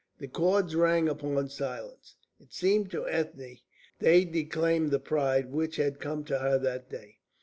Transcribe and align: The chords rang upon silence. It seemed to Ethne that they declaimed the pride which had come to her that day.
The 0.17 0.27
chords 0.27 0.75
rang 0.75 1.07
upon 1.07 1.47
silence. 1.49 2.15
It 2.39 2.51
seemed 2.51 2.89
to 2.89 3.07
Ethne 3.07 3.37
that 3.37 3.59
they 3.99 4.25
declaimed 4.25 4.89
the 4.89 4.97
pride 4.99 5.51
which 5.51 5.75
had 5.75 5.99
come 5.99 6.23
to 6.23 6.39
her 6.39 6.57
that 6.57 6.89
day. 6.89 7.19